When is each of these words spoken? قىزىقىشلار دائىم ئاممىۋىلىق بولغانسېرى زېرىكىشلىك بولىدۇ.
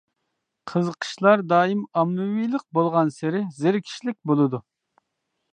قىزىقىشلار 0.71 1.43
دائىم 1.51 1.83
ئاممىۋىلىق 1.99 2.65
بولغانسېرى 2.79 3.45
زېرىكىشلىك 3.61 4.19
بولىدۇ. 4.33 4.65